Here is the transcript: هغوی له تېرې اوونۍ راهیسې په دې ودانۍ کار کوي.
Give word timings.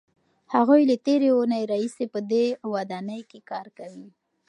هغوی 0.53 0.81
له 0.89 0.95
تېرې 1.05 1.27
اوونۍ 1.31 1.63
راهیسې 1.71 2.05
په 2.13 2.19
دې 2.31 2.45
ودانۍ 2.73 3.21
کار 3.51 3.67
کوي. 3.77 4.07